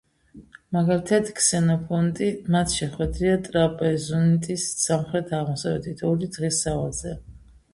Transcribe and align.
მაგალითად, 0.75 1.27
ქსენოფონტი 1.39 2.29
მათ 2.55 2.73
შეხვედრია 2.77 3.35
ტრაპეზუნტის 3.49 4.67
სამხრეთ-აღმოსავლეთით 4.87 6.03
ორი 6.13 6.31
დღის 6.39 6.65
სავალზე. 6.67 7.15